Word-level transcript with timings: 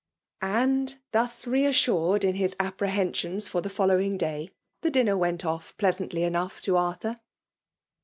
And, 0.41 0.97
thus 1.11 1.45
re 1.45 1.63
assured 1.63 2.23
in 2.23 2.33
his 2.33 2.55
apprehensions 2.59 3.47
for 3.47 3.61
the 3.61 3.69
following 3.69 4.17
day, 4.17 4.49
the 4.81 4.89
dinner 4.89 5.15
went 5.15 5.45
off 5.45 5.77
pleas* 5.77 5.99
antly 5.99 6.21
enough 6.25 6.59
to 6.61 6.75
Arthur. 6.75 7.19